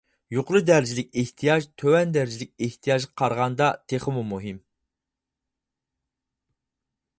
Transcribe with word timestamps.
يۇقىرى 0.35 0.59
دەرىجىلىك 0.69 1.11
ئېھتىياج 1.21 1.67
تۆۋەن 1.81 2.15
دەرىجىلىك 2.15 2.53
ئېھتىياجغا 2.67 3.13
قارىغاندا 3.23 3.69
تېخىمۇ 3.93 4.27
مۇھىم. 4.33 4.61